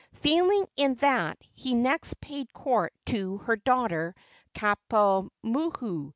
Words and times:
Failing 0.15 0.65
in 0.77 0.95
that, 0.95 1.37
he 1.53 1.75
next 1.75 2.19
paid 2.21 2.51
court 2.53 2.91
to 3.05 3.37
her 3.37 3.55
daughter 3.55 4.15
Kapuaamohu. 4.55 6.09